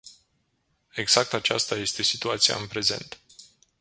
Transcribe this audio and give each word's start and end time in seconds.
Exact 0.97 1.31
aceasta 1.35 1.75
este 1.75 2.01
situația 2.03 2.55
în 2.55 2.67
prezent! 2.67 3.19